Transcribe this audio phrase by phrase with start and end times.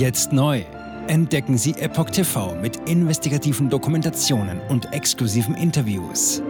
[0.00, 0.64] Jetzt neu.
[1.08, 6.40] Entdecken Sie Epoch TV mit investigativen Dokumentationen und exklusiven Interviews.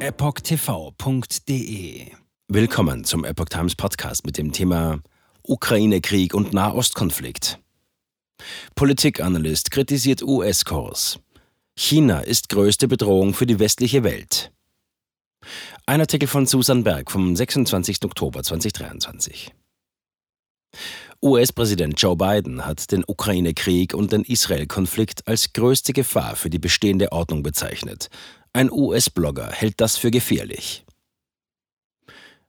[0.00, 1.30] EpochTV.de
[2.48, 4.98] Willkommen zum Epoch Times Podcast mit dem Thema
[5.44, 7.60] Ukraine-Krieg und Nahostkonflikt.
[8.74, 11.20] Politikanalyst kritisiert US-Kurs.
[11.76, 14.50] China ist größte Bedrohung für die westliche Welt.
[15.86, 18.04] Ein Artikel von Susan Berg vom 26.
[18.04, 19.52] Oktober 2023.
[21.26, 27.10] US-Präsident Joe Biden hat den Ukraine-Krieg und den Israel-Konflikt als größte Gefahr für die bestehende
[27.10, 28.10] Ordnung bezeichnet.
[28.52, 30.84] Ein US-Blogger hält das für gefährlich.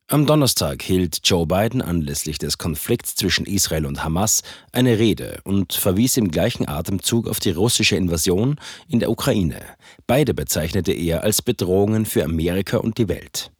[0.05, 5.73] Am Donnerstag hielt Joe Biden anlässlich des Konflikts zwischen Israel und Hamas eine Rede und
[5.73, 9.59] verwies im gleichen Atemzug auf die russische Invasion in der Ukraine.
[10.05, 13.51] Beide bezeichnete er als Bedrohungen für Amerika und die Welt.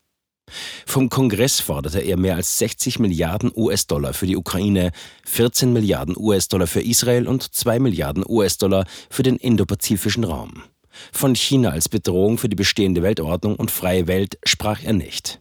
[0.85, 4.91] Vom Kongress forderte er mehr als 60 Milliarden US-Dollar für die Ukraine,
[5.25, 10.63] 14 Milliarden US-Dollar für Israel und 2 Milliarden US-Dollar für den indopazifischen Raum.
[11.11, 15.39] Von China als Bedrohung für die bestehende Weltordnung und freie Welt sprach er nicht.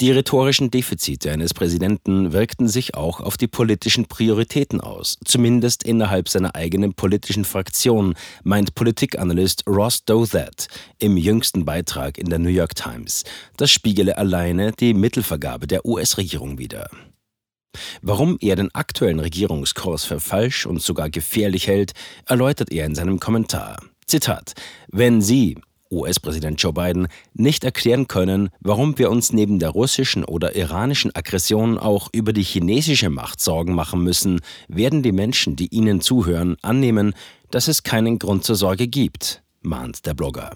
[0.00, 6.30] Die rhetorischen Defizite eines Präsidenten wirkten sich auch auf die politischen Prioritäten aus, zumindest innerhalb
[6.30, 12.74] seiner eigenen politischen Fraktion, meint Politikanalyst Ross Douthat im jüngsten Beitrag in der New York
[12.74, 13.24] Times.
[13.58, 16.88] Das spiegele alleine die Mittelvergabe der US-Regierung wider.
[18.00, 21.92] Warum er den aktuellen Regierungskurs für falsch und sogar gefährlich hält,
[22.24, 23.76] erläutert er in seinem Kommentar.
[24.06, 24.54] Zitat:
[24.88, 25.58] Wenn Sie,
[25.90, 31.78] US-Präsident Joe Biden nicht erklären können, warum wir uns neben der russischen oder iranischen Aggression
[31.78, 37.14] auch über die chinesische Macht Sorgen machen müssen, werden die Menschen, die ihnen zuhören, annehmen,
[37.50, 40.52] dass es keinen Grund zur Sorge gibt, mahnt der Blogger.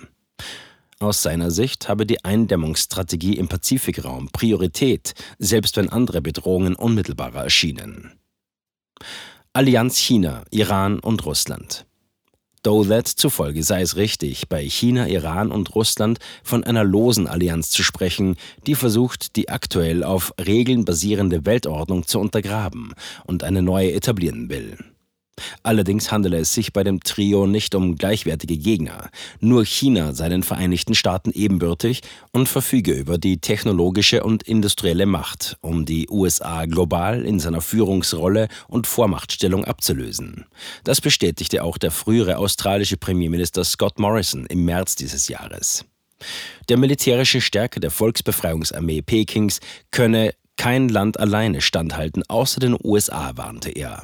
[1.01, 8.13] Aus seiner Sicht habe die Eindämmungsstrategie im Pazifikraum Priorität, selbst wenn andere Bedrohungen unmittelbarer erschienen.
[9.53, 11.85] Allianz China, Iran und Russland.
[12.65, 17.83] Dolet zufolge sei es richtig, bei China, Iran und Russland von einer losen Allianz zu
[17.83, 22.95] sprechen, die versucht, die aktuell auf Regeln basierende Weltordnung zu untergraben
[23.27, 24.79] und eine neue etablieren will.
[25.63, 29.11] Allerdings handele es sich bei dem Trio nicht um gleichwertige Gegner.
[29.41, 32.03] Nur China sei den Vereinigten Staaten ebenbürtig
[32.33, 38.49] und verfüge über die technologische und industrielle Macht, um die USA global in seiner Führungsrolle
[38.69, 40.47] und Vormachtstellung abzulösen.
[40.85, 45.85] Das bestätigte auch der frühere australische Premierminister Scott Morrison im März dieses Jahres.
[46.69, 53.71] Der militärische Stärke der Volksbefreiungsarmee Pekings könne kein Land alleine standhalten, außer den USA, warnte
[53.71, 54.03] er.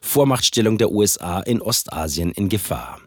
[0.00, 3.00] Vormachtstellung der USA in Ostasien in Gefahr.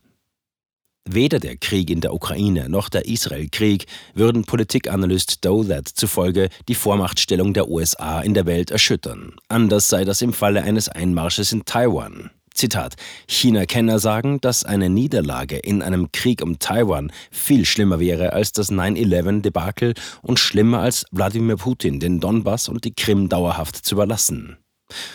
[1.06, 7.53] Weder der Krieg in der Ukraine noch der Israel-Krieg würden Politikanalyst Dolat zufolge die Vormachtstellung
[7.53, 9.36] der USA in der Welt erschüttern.
[9.50, 12.30] Anders sei das im Falle eines Einmarsches in Taiwan.
[12.53, 12.96] Zitat:
[13.28, 18.72] China-Kenner sagen, dass eine Niederlage in einem Krieg um Taiwan viel schlimmer wäre als das
[18.72, 24.58] 9-11-Debakel und schlimmer als Wladimir Putin den Donbass und die Krim dauerhaft zu überlassen.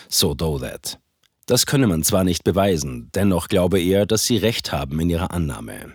[0.07, 0.99] So Dolat.
[1.49, 5.31] Das könne man zwar nicht beweisen, dennoch glaube er, dass sie recht haben in ihrer
[5.31, 5.93] Annahme.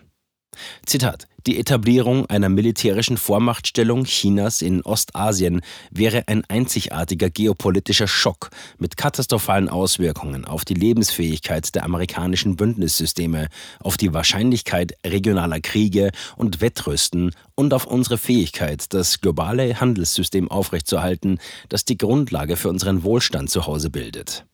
[0.84, 5.60] Zitat Die Etablierung einer militärischen Vormachtstellung Chinas in Ostasien
[5.92, 13.46] wäre ein einzigartiger geopolitischer Schock mit katastrophalen Auswirkungen auf die Lebensfähigkeit der amerikanischen Bündnissysteme,
[13.78, 21.38] auf die Wahrscheinlichkeit regionaler Kriege und Wettrüsten und auf unsere Fähigkeit, das globale Handelssystem aufrechtzuerhalten,
[21.68, 24.44] das die Grundlage für unseren Wohlstand zu Hause bildet.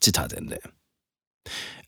[0.00, 0.60] Zitat Ende.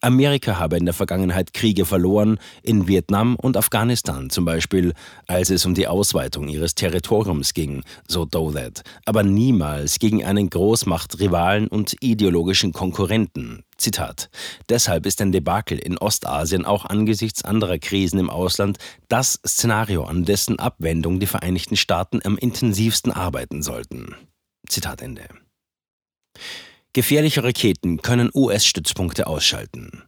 [0.03, 4.95] Amerika habe in der Vergangenheit Kriege verloren, in Vietnam und Afghanistan zum Beispiel,
[5.27, 11.69] als es um die Ausweitung ihres Territoriums ging, so Dolet, aber niemals gegen einen Großmachtrivalen
[11.69, 13.63] und ideologischen Konkurrenten.
[13.77, 14.31] Zitat.
[14.71, 18.79] Deshalb ist ein Debakel in Ostasien auch angesichts anderer Krisen im Ausland
[19.09, 24.15] das Szenario, an dessen Abwendung die Vereinigten Staaten am intensivsten arbeiten sollten.
[24.67, 25.29] Zitat Ende.
[26.93, 30.03] Gefährliche Raketen können US-Stützpunkte ausschalten.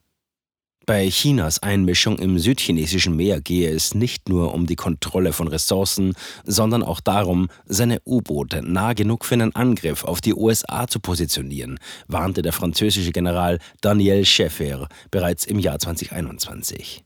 [0.84, 6.14] Bei Chinas Einmischung im südchinesischen Meer gehe es nicht nur um die Kontrolle von Ressourcen,
[6.42, 11.78] sondern auch darum, seine U-Boote nah genug für einen Angriff auf die USA zu positionieren,
[12.08, 17.04] warnte der französische General Daniel Schäfer bereits im Jahr 2021.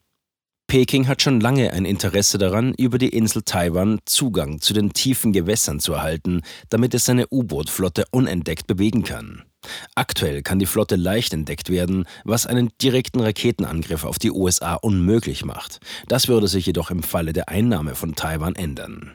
[0.69, 5.35] Peking hat schon lange ein Interesse daran, über die Insel Taiwan Zugang zu den tiefen
[5.35, 6.41] Gewässern zu erhalten,
[6.71, 9.43] damit es seine U-Boot-Flotte unentdeckt bewegen kann.
[9.95, 15.45] Aktuell kann die Flotte leicht entdeckt werden, was einen direkten Raketenangriff auf die USA unmöglich
[15.45, 15.81] macht.
[16.09, 19.13] Das würde sich jedoch im Falle der Einnahme von Taiwan ändern.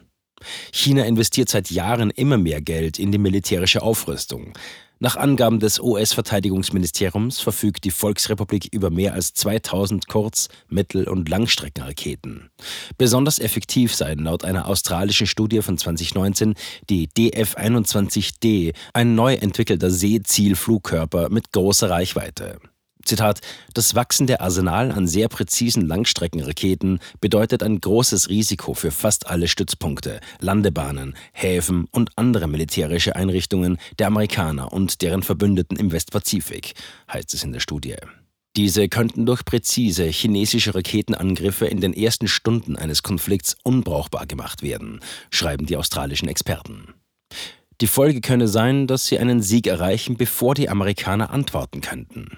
[0.71, 4.53] China investiert seit Jahren immer mehr Geld in die militärische Aufrüstung.
[5.03, 12.51] Nach Angaben des US-Verteidigungsministeriums verfügt die Volksrepublik über mehr als 2000 Kurz-, Mittel- und Langstreckenraketen.
[13.00, 16.53] Besonders effektiv seien laut einer australischen Studie von 2019
[16.92, 22.59] die DF-21D, ein neu entwickelter Seezielflugkörper mit großer Reichweite.
[23.03, 23.42] Zitat,
[23.74, 30.19] das wachsende Arsenal an sehr präzisen Langstreckenraketen bedeutet ein großes Risiko für fast alle Stützpunkte,
[30.39, 36.74] Landebahnen, Häfen und andere militärische Einrichtungen der Amerikaner und deren Verbündeten im Westpazifik,
[37.12, 37.95] heißt es in der Studie.
[38.57, 45.00] Diese könnten durch präzise chinesische Raketenangriffe in den ersten Stunden eines Konflikts unbrauchbar gemacht werden,
[45.30, 46.94] schreiben die australischen Experten.
[47.80, 52.38] Die Folge könne sein, dass sie einen Sieg erreichen, bevor die Amerikaner antworten könnten.